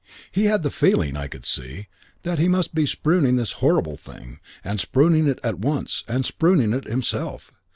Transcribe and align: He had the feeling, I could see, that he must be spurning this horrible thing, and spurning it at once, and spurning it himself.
He 0.31 0.45
had 0.45 0.63
the 0.63 0.71
feeling, 0.71 1.15
I 1.15 1.27
could 1.27 1.45
see, 1.45 1.85
that 2.23 2.39
he 2.39 2.47
must 2.47 2.73
be 2.73 2.87
spurning 2.87 3.35
this 3.35 3.51
horrible 3.61 3.97
thing, 3.97 4.39
and 4.63 4.79
spurning 4.79 5.27
it 5.27 5.37
at 5.43 5.59
once, 5.59 6.03
and 6.07 6.25
spurning 6.25 6.73
it 6.73 6.85
himself. 6.85 7.51